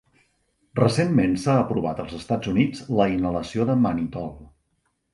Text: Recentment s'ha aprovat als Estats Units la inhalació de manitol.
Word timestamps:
Recentment 0.79 1.35
s'ha 1.43 1.59
aprovat 1.65 2.03
als 2.05 2.17
Estats 2.23 2.53
Units 2.57 2.83
la 3.03 3.09
inhalació 3.19 3.71
de 3.73 3.81
manitol. 3.87 4.37